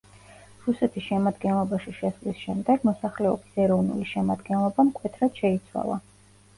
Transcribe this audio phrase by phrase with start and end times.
[0.61, 6.05] რუსეთის შემადგენლობაში შესვლის შემდეგ მოსახლეობის ეროვნული შემადგენლობა მკვეთრად შეიცვალა.